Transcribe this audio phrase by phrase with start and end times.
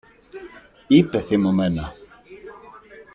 [0.87, 1.93] είπε θυμωμένα.